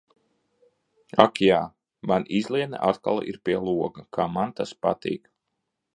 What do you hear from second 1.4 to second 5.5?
jā, man izlietne atkal ir pie loga. Kā man tas patīk.